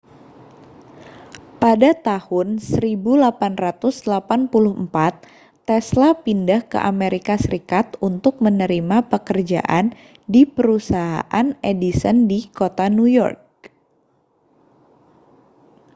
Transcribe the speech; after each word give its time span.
pada 1.61 1.91
tahun 2.07 2.47
1884 2.57 4.01
tesla 5.69 6.09
pindah 6.23 6.61
ke 6.71 6.77
amerika 6.91 7.33
serikat 7.43 7.87
untuk 8.09 8.35
menerima 8.45 8.97
pekerjaan 9.11 9.85
di 10.33 10.41
perusahaan 10.55 11.47
edison 11.71 12.17
di 12.31 12.39
kota 12.59 12.85
new 12.97 13.05
york 13.19 13.39